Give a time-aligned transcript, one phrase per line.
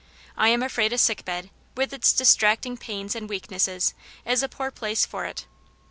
[0.35, 3.93] I am afraid a sick bed, with its distracting pains and weaknesses,
[4.25, 5.45] is a poor place for it."